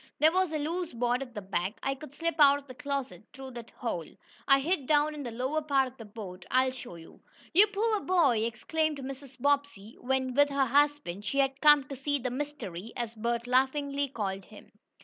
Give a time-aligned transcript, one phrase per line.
[0.17, 1.75] There was a loose board at the back.
[1.83, 4.07] I could slip out of the closet through that hole.
[4.47, 6.43] I hid down in the lower part of the boat.
[6.49, 7.19] I'll show you."
[7.53, 9.39] "You poor boy!" exclaimed Mrs.
[9.39, 14.07] Bobbsey when, with her husband, she had come to see the "mystery," as Bert laughingly
[14.07, 14.71] called him.